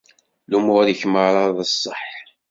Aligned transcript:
Lumuṛ-ik 0.51 1.01
merra 1.13 1.45
d 1.57 1.57
ṣṣeḥḥ. 1.71 2.13